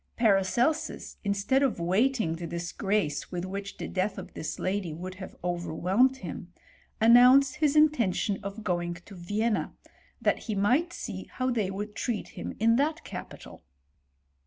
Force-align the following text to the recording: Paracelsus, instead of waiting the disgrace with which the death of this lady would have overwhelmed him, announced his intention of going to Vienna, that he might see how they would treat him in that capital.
Paracelsus, 0.15 1.17
instead 1.23 1.61
of 1.61 1.79
waiting 1.79 2.33
the 2.37 2.47
disgrace 2.47 3.31
with 3.31 3.45
which 3.45 3.77
the 3.77 3.87
death 3.87 4.17
of 4.17 4.33
this 4.33 4.57
lady 4.57 4.95
would 4.95 5.13
have 5.21 5.35
overwhelmed 5.43 6.17
him, 6.17 6.51
announced 6.99 7.57
his 7.57 7.75
intention 7.75 8.39
of 8.41 8.63
going 8.63 8.95
to 8.95 9.13
Vienna, 9.13 9.75
that 10.19 10.39
he 10.39 10.55
might 10.55 10.91
see 10.91 11.29
how 11.33 11.51
they 11.51 11.69
would 11.69 11.93
treat 11.95 12.29
him 12.29 12.55
in 12.59 12.77
that 12.77 13.03
capital. 13.03 13.63